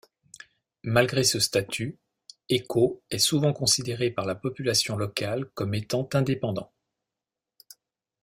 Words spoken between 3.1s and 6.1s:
est souvent considéré par la population locale comme étant